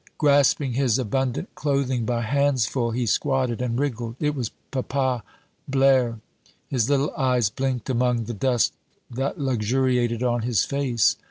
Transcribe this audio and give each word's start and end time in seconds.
Grasping 0.17 0.73
his 0.73 0.97
abundant 0.97 1.53
clothing 1.53 2.05
by 2.05 2.23
handsful, 2.23 2.89
he 2.89 3.05
squatted 3.05 3.61
and 3.61 3.77
wriggled. 3.79 4.15
It 4.19 4.33
was 4.33 4.49
Papa 4.71 5.23
Blaire. 5.69 6.19
His 6.67 6.89
little 6.89 7.11
eyes 7.15 7.51
blinked 7.51 7.87
among 7.87 8.23
the 8.23 8.33
dust 8.33 8.73
that 9.11 9.39
luxuriated 9.39 10.23
on 10.23 10.41
his 10.41 10.63
face. 10.65 11.17